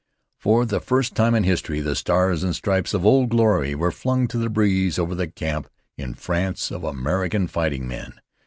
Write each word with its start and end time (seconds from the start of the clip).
For 0.39 0.65
the 0.65 0.79
first 0.79 1.13
time 1.13 1.35
in 1.35 1.43
history, 1.43 1.79
the 1.79 1.95
Stars 1.95 2.41
and 2.43 2.55
Stripes 2.55 2.95
of 2.95 3.05
Old 3.05 3.29
Glory 3.29 3.75
were 3.75 3.91
flung 3.91 4.27
to 4.29 4.39
the 4.39 4.49
breeze 4.49 4.97
over 4.97 5.13
the 5.13 5.27
camp, 5.27 5.69
in 5.95 6.15
France, 6.15 6.71
of 6.71 6.83
American 6.83 7.45
fighting 7.47 7.87
men. 7.87 8.19